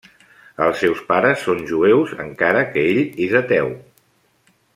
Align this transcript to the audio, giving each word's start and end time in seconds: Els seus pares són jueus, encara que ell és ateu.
Els 0.67 0.79
seus 0.83 1.03
pares 1.11 1.43
són 1.49 1.61
jueus, 1.73 2.15
encara 2.25 2.67
que 2.73 2.87
ell 2.95 3.05
és 3.27 3.37
ateu. 3.45 3.71